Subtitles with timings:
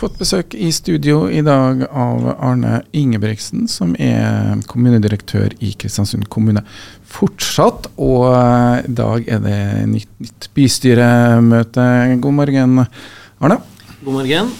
[0.00, 6.62] fått besøk i studio i dag av Arne Ingebrigtsen, som er kommunedirektør i Kristiansund kommune
[7.10, 7.90] fortsatt.
[8.00, 9.60] Og eh, i dag er det
[9.90, 11.86] nytt, nytt bystyremøte.
[12.22, 12.84] God morgen,
[13.40, 13.60] Arne.
[14.00, 14.54] God morgen.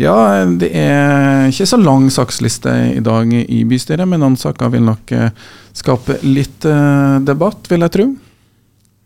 [0.00, 0.16] Ja,
[0.46, 5.12] det er ikke så lang saksliste i dag i bystyret, men noen saker vil nok
[5.12, 5.28] eh,
[5.76, 8.10] skape litt eh, debatt, vil jeg tro.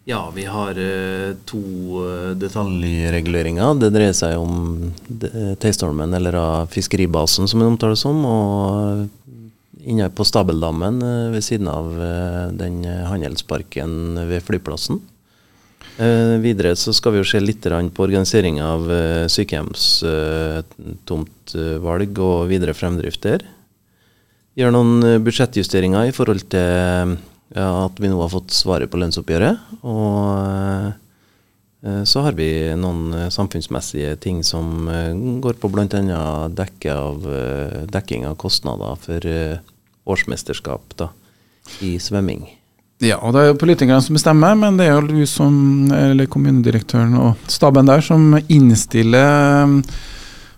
[0.04, 1.58] Ja, vi har uh, to
[2.04, 3.74] uh, detaljreguleringer.
[3.80, 4.92] Det dreier seg om
[5.60, 8.24] Teistormen, eller uh, fiskeribasen som den omtales som.
[8.28, 9.08] Og
[9.84, 11.00] inne på Stabeldammen
[11.32, 11.84] ved siden av
[12.56, 15.00] den handelsparken ved flyplassen.
[16.40, 18.88] videre så skal vi jo se litt på organisering av
[19.28, 23.44] sykehjemstomtvalg og videre fremdrift der.
[24.56, 27.20] Gjøre noen budsjettjusteringer i forhold til
[27.60, 29.60] at vi nå har fått svaret på lønnsoppgjøret.
[29.86, 30.88] Og
[31.84, 35.12] eh, så har vi noen eh, samfunnsmessige ting som eh,
[35.44, 36.24] går på bl.a.
[36.50, 36.98] Dekke
[37.92, 39.30] dekking av kostnader for
[40.04, 41.10] årsmesterskap da,
[41.80, 42.44] i svømming.
[43.02, 45.54] Ja, og det er jo politikerne som bestemmer, men det er jo du som,
[45.92, 49.80] eller kommunedirektøren og staben der som innstiller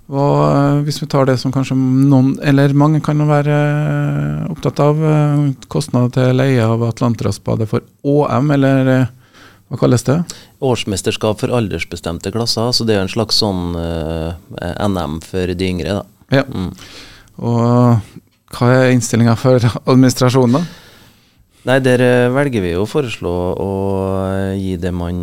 [0.07, 4.79] og eh, hvis vi tar det som kanskje noen, eller mange kan være eh, opptatt
[4.83, 9.09] av, eh, kostnader til leie av Atlanterhavsbadet for ÅM, eller
[9.67, 10.21] hva kalles det?
[10.63, 12.71] Årsmesterskap for aldersbestemte klasser.
[12.71, 14.39] Så det er en slags sånn uh,
[14.87, 16.05] NM for de yngre, da.
[16.39, 16.45] Ja.
[16.47, 16.71] Mm.
[17.43, 19.59] Og hva er innstillinga for
[19.91, 20.63] administrasjonen, da?
[21.67, 23.71] Nei, Der velger vi å foreslå å
[24.55, 25.19] gi det man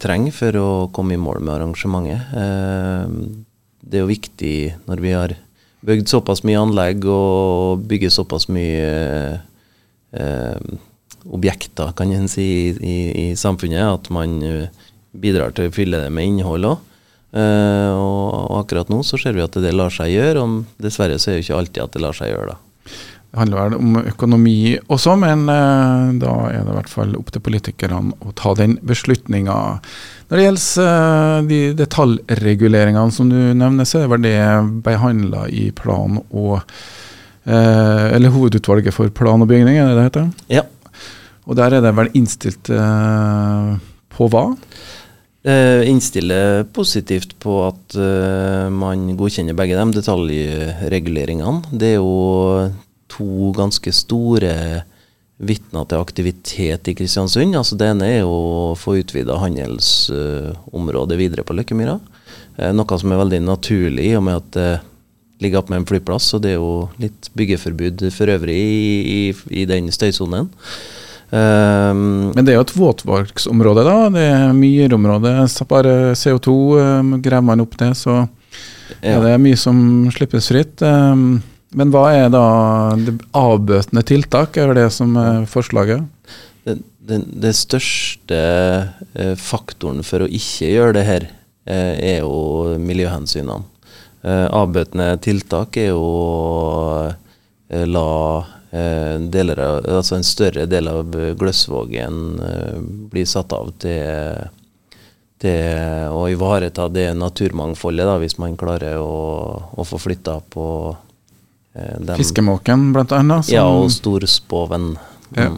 [0.00, 3.44] trenger for å komme i mål med arrangementet.
[3.84, 4.54] Det er jo viktig
[4.88, 5.36] når vi har
[5.84, 8.88] bygd såpass mye anlegg og bygger såpass mye
[10.16, 10.72] eh,
[11.24, 14.82] objekter, kan en si, i, i, samfunnet, at man eh,
[15.12, 16.90] bidrar til å fylle det med innhold òg.
[17.34, 21.18] Eh, og, og, akkurat nå så ser vi at det lar seg gjøre, og dessverre
[21.18, 22.54] så er det ikke alltid at det lar seg gjøre.
[22.54, 22.60] da.
[23.34, 24.58] Det handler vel om økonomi
[24.94, 28.76] også, men eh, da er det i hvert fall opp til politikerne å ta den
[28.86, 29.56] beslutninga.
[30.30, 34.38] Når det gjelder eh, de detaljreguleringene som du nevner, så er vel det
[34.86, 40.30] behandla i plan og eh, Eller Hovedutvalget for plan og bygning, er det det heter?
[40.60, 40.64] Ja.
[41.50, 42.70] Og der er det vel innstilt
[44.14, 44.44] på hva?
[45.44, 51.74] Innstiller positivt på at uh, man godkjenner begge de detaljreguleringene.
[51.76, 52.14] Det er jo
[53.14, 54.54] to ganske store
[55.44, 57.56] vitner til aktivitet i Kristiansund.
[57.58, 61.98] Altså Det ene er jo å få utvida handelsområdet videre på Løkkemyra.
[62.56, 64.72] Eh, noe som er veldig naturlig i og med at det
[65.42, 66.32] ligger opp med en flyplass.
[66.36, 69.22] Og det er jo litt byggeforbud for øvrig i, i,
[69.62, 70.50] i den støysonen.
[71.34, 73.96] Um, Men det er jo et våtmarksområde, da.
[74.14, 75.32] Det er myrområde.
[75.70, 76.54] Bare CO2,
[77.00, 79.16] um, graver man opp det, så ja.
[79.16, 79.80] er det mye som
[80.14, 80.84] slippes fritt.
[80.84, 81.40] Um,
[81.74, 82.46] men hva er da
[82.98, 86.06] det avbøtende tiltak, er det som er forslaget?
[86.64, 88.40] Den, den, den største
[89.12, 91.28] eh, faktoren for å ikke gjøre det her,
[91.66, 93.66] eh, er jo miljøhensynene.
[94.24, 97.14] Eh, avbøtende tiltak er jo å
[97.90, 98.10] la
[98.74, 102.16] deler av, altså en større del av Gløsvågen
[103.12, 104.48] bli satt av til
[105.44, 109.14] til å ivareta det naturmangfoldet, da, hvis man klarer å,
[109.76, 110.66] å få flytta på
[111.74, 113.48] den, Fiskemåken, blant annet?
[113.50, 114.94] ja, og storspoven.
[115.34, 115.38] Mm.
[115.38, 115.50] Ja.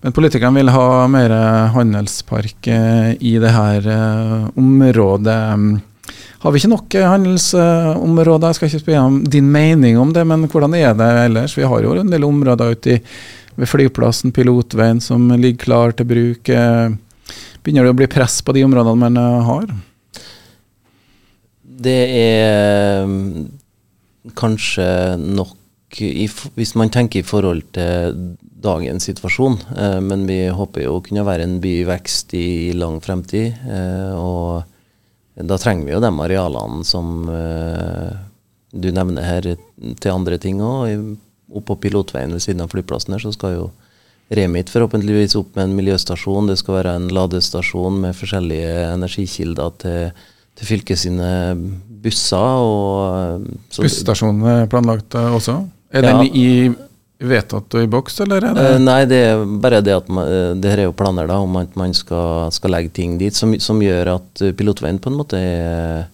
[0.00, 1.32] Men politikerne vil ha mer
[1.74, 3.88] handelspark eh, i det her
[4.56, 5.36] området.
[6.44, 8.46] Har vi ikke nok handelsområder?
[8.48, 11.56] Jeg skal ikke spørre om din mening om det, men hvordan er det ellers?
[11.58, 13.00] Vi har jo en del områder ute
[13.56, 16.52] ved flyplassen, pilotveien, som ligger klar til bruk.
[17.64, 19.68] Begynner det å bli press på de områdene man har?
[21.86, 23.10] Det er
[24.34, 24.88] kanskje
[25.20, 25.54] nok
[26.02, 26.26] i,
[26.58, 28.16] hvis man tenker i forhold til
[28.66, 29.58] dagens situasjon.
[29.76, 33.54] Eh, men vi håper jo å kunne være en by i vekst i lang fremtid.
[33.68, 38.12] Eh, og da trenger vi jo de arealene som eh,
[38.72, 39.50] du nevner her,
[40.00, 41.16] til andre ting òg.
[41.56, 43.66] Oppå pilotveien ved siden av flyplassen her så skal jo
[44.26, 46.48] Remit forhåpentligvis opp med en miljøstasjon.
[46.50, 50.24] Det skal være en ladestasjon med forskjellige energikilder til,
[50.56, 51.30] til fylket sine
[52.06, 52.64] busser.
[52.64, 55.60] Og, så, Busstasjonen er planlagt eh, også?
[55.94, 56.16] Er ja.
[56.16, 56.48] den i
[57.16, 60.26] vedtatt og i boks, eller er det uh, Nei, det er bare det at man,
[60.28, 63.32] uh, det her er jo planer da, om at man skal, skal legge ting dit,
[63.32, 66.10] som, som, gjør at pilotveien på en måte er,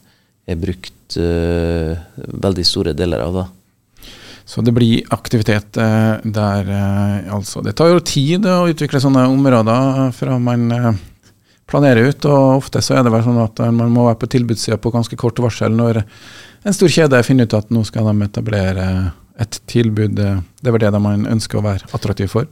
[0.46, 1.98] er brukt uh,
[2.46, 3.40] veldig store deler av.
[3.40, 4.06] da.
[4.46, 6.70] Så det blir aktivitet der,
[7.32, 7.62] altså.
[7.64, 10.66] Det tar jo tid å utvikle sånne områder fra man
[11.72, 12.28] planere ut.
[12.28, 15.18] og Ofte så er det vel sånn at man må være på tilbudssida på ganske
[15.20, 18.88] kort varsel når en stor kjede finner ut at nå skal de etablere
[19.40, 20.18] et tilbud.
[20.18, 22.50] Det er vel det man ønsker å være attraktiv for?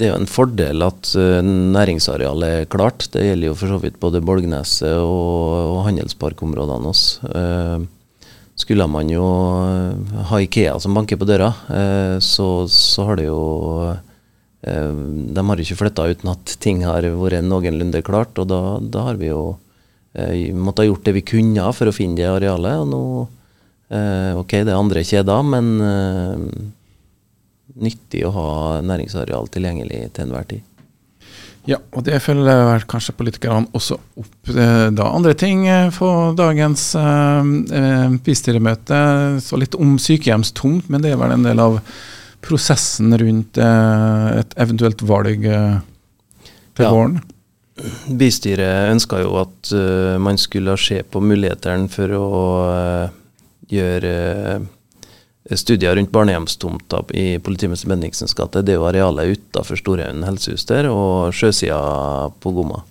[0.00, 1.12] Det er jo en fordel at
[1.44, 3.10] næringsarealet er klart.
[3.12, 7.80] Det gjelder jo for så vidt både Bolgneset og, og handelsparkområdene våre.
[8.60, 9.24] Skulle man jo
[10.28, 11.46] ha Ikea som banker på døra,
[12.20, 13.38] så, så har det jo
[13.90, 14.09] Eh,
[14.60, 18.36] de har ikke flytta uten at ting har vært noenlunde klart.
[18.40, 19.56] Og da, da har vi jo
[20.12, 22.82] eh, måttet gjort det vi kunne for å finne det arealet.
[22.84, 23.02] Og nå
[23.88, 26.36] eh, Ok, det er andre kjeder, men eh,
[27.80, 28.50] nyttig å ha
[28.84, 30.66] næringsareal tilgjengelig til enhver tid.
[31.68, 34.48] Ja, og det følger vel kanskje politikerne også opp.
[34.48, 35.66] Eh, da andre ting
[35.96, 37.44] på dagens eh.
[39.44, 41.80] Så litt om sykehjemstomt, men det er vel en del av
[42.44, 45.76] prosessen rundt eh, et eventuelt valg eh,
[46.76, 46.92] til ja.
[46.94, 47.20] våren?
[48.20, 52.28] Bystyret ønska jo at uh, man skulle se på mulighetene for å
[52.68, 53.14] uh,
[53.72, 54.12] gjøre
[54.60, 58.60] uh, studier rundt barnehjemstomta i politimester Bendiksens gate.
[58.66, 61.80] Det er jo arealet utafor Storhaugen helsehus der, og sjøsida
[62.42, 62.84] på Gomma.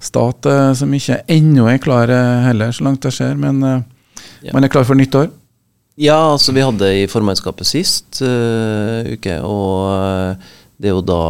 [0.00, 2.10] stat, som ikke ennå er klar
[2.46, 3.36] heller, så langt det skjer.
[3.38, 4.54] Men ja.
[4.54, 5.28] man er klar for nyttår?
[5.98, 10.38] Ja, altså vi hadde i formannskapet sist uh, uke, og
[10.78, 11.22] det er jo da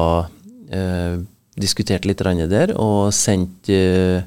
[0.71, 1.19] eh,
[1.59, 4.23] diskutert litt der, og sendt eh,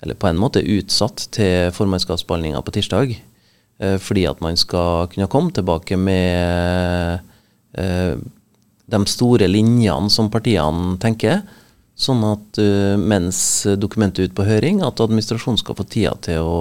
[0.00, 3.10] Eller på en måte utsatt til formannskapsbehandlinga på tirsdag.
[3.80, 7.20] Eh, fordi at man skal kunne komme tilbake med
[7.76, 8.16] eh,
[8.90, 11.42] de store linjene som partiene tenker.
[12.00, 16.46] Sånn at uh, mens dokumentet er ute på høring, at administrasjonen skal få tida til
[16.48, 16.60] å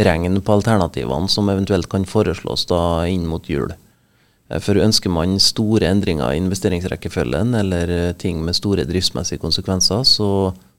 [0.00, 3.74] regne på alternativene som eventuelt kan foreslås da inn mot jul.
[4.50, 10.04] Eh, for ønsker man store endringer i investeringsrekkefølgen eller eh, ting med store driftsmessige konsekvenser,
[10.08, 10.30] så,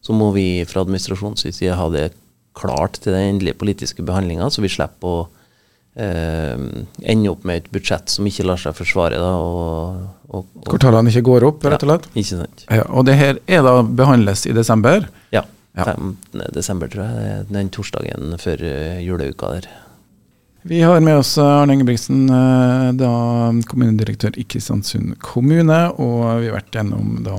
[0.04, 2.10] så må vi fra administrasjonens side ha det
[2.58, 5.22] klart til den endelige politiske behandlinga, så vi slipper å
[5.96, 6.58] eh,
[7.14, 9.22] ende opp med et budsjett som ikke lar seg forsvare.
[9.22, 12.10] Da, og, og, og Hvor tallene ikke går opp, rett og slett?
[12.12, 12.66] Ja, ikke sant.
[12.68, 15.08] Ja, og det her er da behandles i desember?
[15.32, 15.46] Ja.
[15.80, 15.94] ja.
[15.94, 16.44] 15.
[16.58, 17.48] desember, tror jeg.
[17.54, 19.72] Den torsdagen før eh, juleuka der.
[20.64, 23.10] Vi har med oss Arne Ingebrigtsen, eh, da
[23.66, 25.80] kommunedirektør i Kristiansund kommune.
[25.98, 27.38] Og vi har vært gjennom da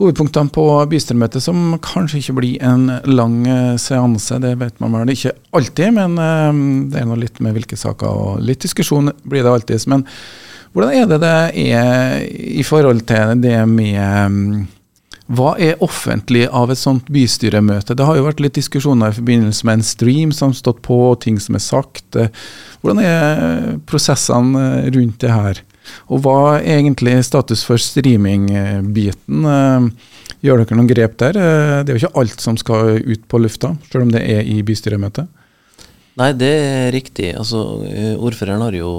[0.00, 4.40] hovedpunktene på bystyremøtet, som kanskje ikke blir en lang eh, seanse.
[4.42, 6.58] Det vet man vel ikke alltid, men eh,
[6.90, 9.86] det er noe litt med hvilke saker og litt diskusjon blir det alltid.
[9.92, 10.02] Men
[10.74, 11.36] hvordan er det det
[11.78, 14.66] er i forhold til det med
[15.32, 17.96] hva er offentlig av et sånt bystyremøte?
[17.96, 20.98] Det har jo vært litt diskusjoner i forbindelse med en stream som har stått på,
[21.12, 22.18] og ting som er sagt.
[22.82, 25.62] Hvordan er prosessene rundt det her?
[26.12, 29.46] Og hva er egentlig status for streamingbiten?
[30.42, 31.38] Gjør dere noen grep der?
[31.38, 34.60] Det er jo ikke alt som skal ut på lufta, selv om det er i
[34.66, 35.30] bystyremøtet?
[36.20, 37.30] Nei, det er riktig.
[37.40, 37.62] Altså,
[38.20, 38.90] ordføreren har jo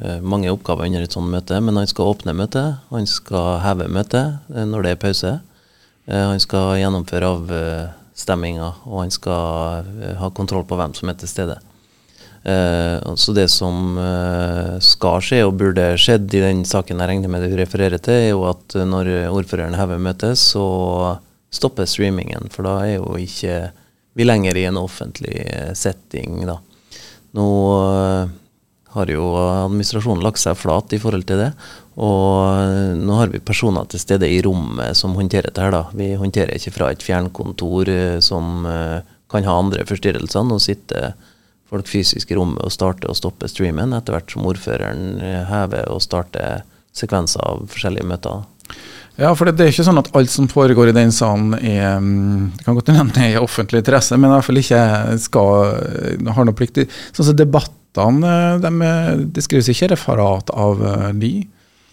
[0.00, 3.90] eh, mange oppgaver under et sånt møte, men han skal åpne møtet, han skal heve
[3.92, 5.32] møtet eh, når det er pause.
[6.06, 11.18] Eh, han skal gjennomføre avstemminga, og han skal eh, ha kontroll på hvem som er
[11.20, 11.58] til stede.
[12.42, 13.94] Eh, så det som
[14.82, 18.32] skal skje, og burde skjedd i den saken jeg regner med du refererer til, er
[18.32, 20.64] jo at når ordføreren hever møtet, så
[21.52, 22.50] stopper streamingen.
[22.50, 23.70] For da er jo ikke
[24.18, 25.46] vi lenger i en offentlig
[25.78, 26.58] setting, da.
[27.32, 27.46] Nå
[28.92, 31.50] har jo administrasjonen lagt seg flat i forhold til det.
[32.00, 35.60] Og nå har vi personer til stede i rommet som håndterer dette.
[35.60, 35.84] her da.
[35.96, 39.00] Vi håndterer ikke fra et fjernkontor eh, som eh,
[39.32, 40.44] kan ha andre forstyrrelser.
[40.48, 41.12] Nå sitter
[41.72, 45.88] folk fysisk i rommet og starter og stopper streamen etter hvert som ordføreren eh, hever
[45.92, 46.64] og starter
[46.96, 48.44] sekvenser av forskjellige møter.
[49.20, 51.98] Ja, for det, det, er ikke sånn at alt som foregår i den salen er
[52.00, 54.82] mm, Det kan godt hende er offentlig interesse, men i hvert fall ikke
[55.20, 57.36] skal har noe plikt til Sånn som
[57.92, 60.80] debattene, de, det skrives ikke referat av
[61.20, 61.34] de.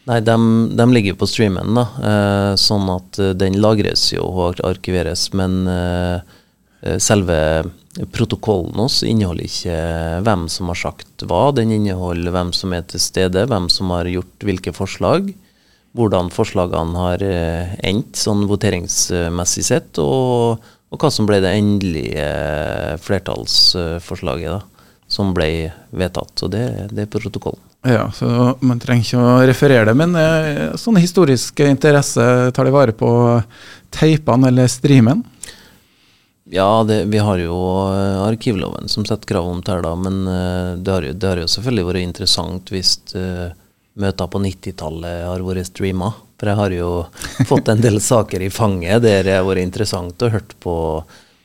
[0.09, 0.35] Nei, de,
[0.73, 1.85] de ligger på streamen, da.
[2.01, 5.27] Eh, sånn at eh, den lagres jo og arkiveres.
[5.37, 6.37] Men eh,
[6.79, 7.37] eh selve
[8.15, 9.77] protokollen oss inneholder ikke
[10.23, 11.49] hvem som har sagt hva.
[11.53, 15.29] Den inneholder hvem som er til stede, hvem som har gjort hvilke forslag.
[15.97, 22.27] Hvordan forslagene har eh, endt sånn voteringsmessig sett, og, og, hva som ble det endelige
[23.05, 24.61] flertallsforslaget da,
[25.09, 26.31] som ble vedtatt.
[26.39, 26.63] Så det,
[26.93, 27.65] det er protokollen.
[27.87, 32.23] Ja, så Man trenger ikke å referere det, men eh, sånn historisk interesse
[32.55, 33.09] tar de vare på
[33.95, 35.23] teipene eller streamen?
[36.51, 37.55] Ja, det, vi har jo
[37.93, 41.51] eh, arkivloven som setter krav om da, men eh, det har, jo, det har, jo,
[41.55, 43.53] selvfølgelig vært interessant hvis uh,
[43.99, 46.11] møter på 90-tallet har vært streama.
[46.39, 46.91] For jeg har jo
[47.47, 50.75] fått en del saker i fanget der det har vært interessant å hørt på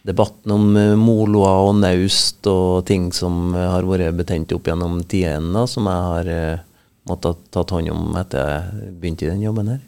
[0.04, 5.00] debatten om uh, moloa og naust og ting som uh, har vært betent opp gjennom
[5.08, 6.62] tidene, som jeg har uh,
[7.10, 9.82] måttet tatt hånd om etter jeg begynte i den jobben her.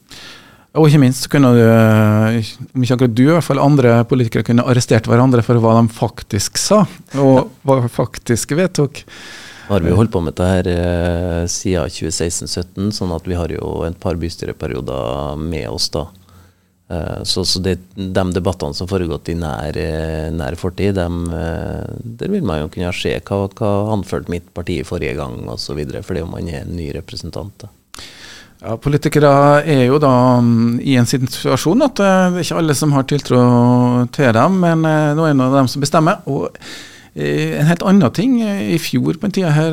[0.77, 4.67] Og ikke minst kunne du, om ikke akkurat du, i hvert fall andre politikere kunne
[4.69, 6.83] arrestert hverandre for hva de faktisk sa,
[7.17, 9.01] og hva faktisk vedtok.
[9.67, 13.81] Har vi holdt på med dette her eh, siden 2016-2017, sånn at vi har jo
[13.89, 16.05] et par bystyreperioder med oss da.
[16.89, 21.83] Eh, så, så det, de debattene som foregått i nær, eh, nær fortid, dem, eh,
[22.21, 25.83] der vil man jo kunne se hva, hva anførte mitt parti forrige gang osv.
[26.07, 27.67] Fordi man er en ny representant.
[28.63, 29.31] Ja, Politikere
[29.69, 33.41] er jo da um, i en situasjon at det er ikke alle som har tiltro
[34.17, 36.23] til dem, men nå er det dem som bestemmer.
[36.25, 36.57] og
[37.17, 38.39] en helt annen ting.
[38.45, 39.73] I fjor på en tid her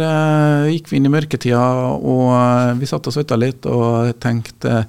[0.72, 1.64] gikk vi inn i mørketida,
[2.00, 4.86] og vi satt og svetta litt og tenkte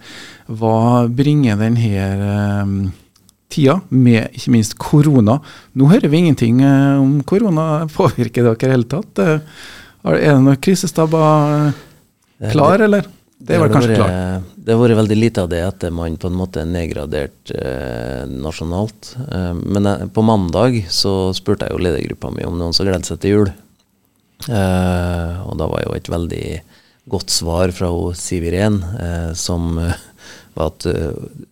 [0.46, 2.92] hva bringer denne
[3.50, 5.40] tida, med ikke minst korona?
[5.74, 7.88] Nå hører vi ingenting om korona.
[7.90, 9.24] Påvirker dere i det hele tatt?
[9.24, 11.74] Er det noen krisestabber
[12.52, 13.06] klar, eller?
[13.46, 14.44] Det var kanskje klart?
[14.56, 18.22] Det har vært veldig lite av det etter man på en måte er nedgradert eh,
[18.30, 19.10] nasjonalt.
[19.20, 23.10] Eh, men jeg, på mandag så spurte jeg jo ledergruppa mi om noen som gledet
[23.10, 23.52] seg til jul.
[24.48, 26.46] Eh, og da var jo et veldig
[27.12, 28.78] godt svar fra Siv Iren,
[29.36, 30.86] som var at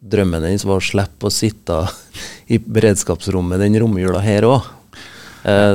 [0.01, 1.83] drømmen hennes var å slippe å sitte
[2.49, 4.71] i beredskapsrommet den romjula her òg.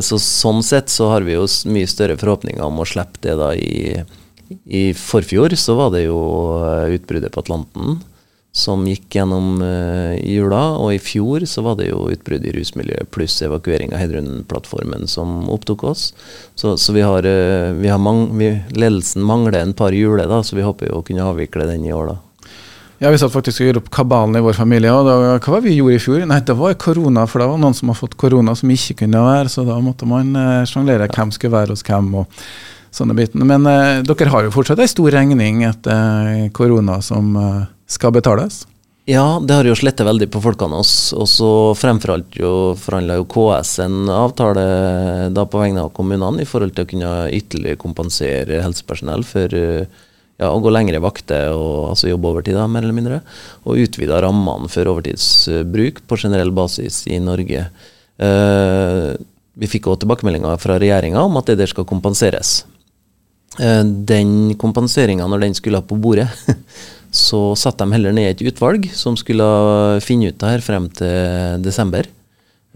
[0.02, 3.52] Så sånn sett så har vi jo mye større forhåpninger om å slippe det da
[3.54, 4.02] i,
[4.66, 5.56] i forfjor.
[5.60, 6.20] Så var det jo
[6.62, 8.00] uh, utbruddet på Atlanten
[8.58, 13.12] som gikk gjennom uh, jula, og i fjor så var det jo utbrudd i rusmiljøet
[13.14, 16.08] pluss evakuering av Heidrun-plattformen som opptok oss.
[16.58, 17.28] Så, så vi har,
[17.78, 21.06] vi har mang, vi, ledelsen mangler en par juler, da, så vi håper jo å
[21.06, 22.22] kunne avvikle den i år, da.
[22.98, 24.90] Ja, Vi satt faktisk og gjorde opp kabalen i vår familie.
[24.92, 26.24] og da, Hva var vi gjorde i fjor?
[26.26, 29.22] Nei, Det var korona, for det var noen som har fått korona som ikke kunne
[29.22, 29.50] være.
[29.50, 32.16] Så da måtte man eh, sjonglere hvem skulle være hos hvem.
[32.16, 32.26] og
[32.98, 33.44] sånne biten.
[33.48, 38.66] Men eh, dere har jo fortsatt ei stor regning etter korona som eh, skal betales?
[39.08, 41.14] Ja, det har jo slettet veldig på folkene oss.
[41.16, 42.52] Og så fremforholdt jo,
[42.82, 44.66] forhandla jo KS en avtale
[45.32, 50.04] da på vegne av kommunene i forhold til å kunne ytterligere kompensere helsepersonell for uh,
[50.38, 53.22] ja, å gå lengre vakter og altså jobbe overtid, da, mer eller mindre.
[53.64, 57.68] Og utvida rammene for overtidsbruk på generell basis i Norge.
[58.18, 59.12] Eh,
[59.58, 62.60] vi fikk òg tilbakemeldinger fra regjeringa om at det der skal kompenseres.
[63.60, 66.30] Eh, den kompenseringa, når den skulle på bordet,
[67.12, 69.48] så satte de heller ned et utvalg som skulle
[70.06, 72.10] finne ut det her frem til desember.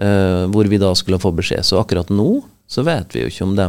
[0.02, 1.62] Uh, hvor vi da skulle få beskjed.
[1.68, 3.66] Så akkurat nå så vet vi jo ikke om de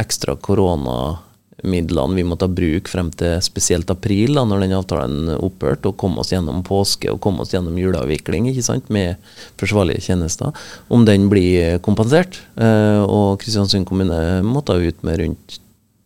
[0.00, 5.92] ekstra koronamidlene vi måtte ha bruk frem til spesielt april, da når den avtalen opphørte,
[5.92, 9.20] og komme oss gjennom påske og komme oss gjennom juleavvikling ikke sant, med
[9.60, 10.50] forsvarlige tjenester,
[10.90, 12.40] om den blir kompensert.
[12.58, 15.61] Uh, og Kristiansund kommune måtte ut med rundt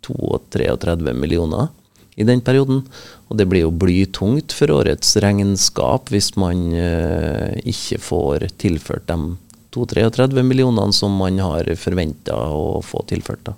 [0.06, 1.68] 32 millioner
[2.16, 2.82] i den perioden.
[3.28, 9.36] Og det blir jo blytungt for årets regnskap hvis man eh, ikke får tilført de
[9.76, 13.44] 32 millionene som man har forventa å få tilført.
[13.44, 13.56] da.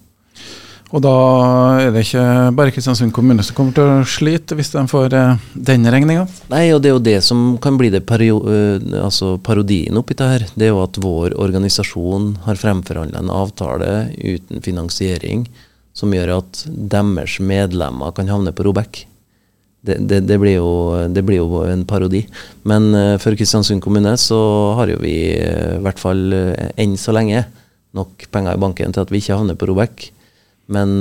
[0.88, 1.12] Og da
[1.85, 2.25] er det ikke
[2.57, 6.25] bare Kristiansund kommune som kommer til å slite hvis de får eh, den regninga?
[6.50, 8.40] Nei, og det er jo det som kan bli det pario
[8.99, 10.49] altså parodien oppi det her.
[10.57, 15.47] Det er jo at vår organisasjon har fremforhandla en avtale uten finansiering
[15.99, 19.07] som gjør at deres medlemmer kan havne på Robek.
[19.83, 20.71] Det, det, det, blir jo,
[21.11, 22.25] det, blir jo, en parodi.
[22.69, 24.38] Men uh, for Kristiansund kommune så
[24.78, 26.23] har jo vi i hvert fall
[26.78, 27.45] enn så lenge
[27.97, 29.97] nok penger i banken til at vi ikke havner på Robek.
[30.69, 31.00] Men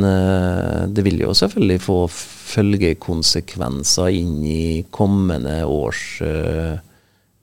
[0.96, 6.14] det vil jo selvfølgelig få følgekonsekvenser inn i kommende års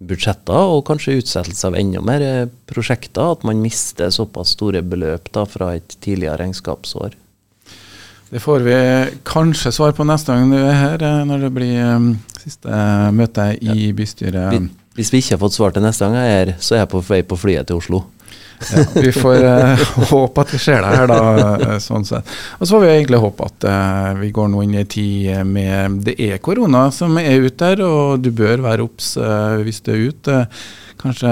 [0.08, 3.34] budsjetter, og kanskje utsettelse av enda mer eh, prosjekter.
[3.34, 7.16] At man mister såpass store beløp da, fra et tidligere regnskapsår.
[8.30, 8.76] Det får vi
[9.28, 12.08] kanskje svar på neste gang du er her, eh, når det blir um,
[12.40, 12.80] siste
[13.14, 14.70] møte i bystyret.
[14.94, 16.92] Hvis vi ikke har fått svar til neste gang jeg er her, så er jeg
[16.94, 18.04] på vei på flyet til Oslo.
[18.70, 19.82] Ja, vi får uh,
[20.12, 21.78] håpe at det skjer det her, da.
[21.82, 22.30] sånn sett.
[22.58, 25.42] Og så får vi egentlig håpe at uh, vi går nå inn i en tid
[25.48, 29.82] med Det er korona som er ute der, og du bør være obs uh, hvis
[29.84, 30.40] du er ute.
[31.04, 31.30] Kanskje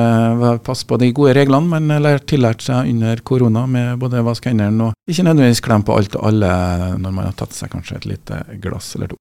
[0.66, 4.90] passe på de gode reglene man har tillært seg under korona, med både vaske hendene
[4.90, 6.52] og ikke nødvendigvis klemme på alt og alle
[7.00, 9.20] når man har tatt seg kanskje et lite glass eller to.